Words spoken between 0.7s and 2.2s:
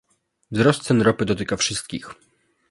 cen ropy dotyka wszystkich